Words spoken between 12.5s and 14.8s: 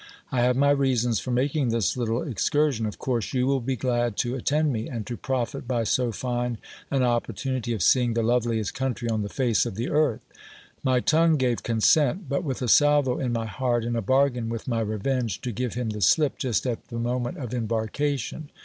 a salvo in my heart and a bargain with my